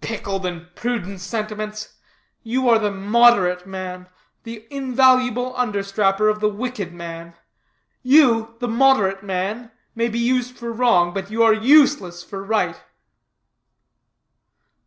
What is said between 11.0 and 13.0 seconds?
but are useless for right."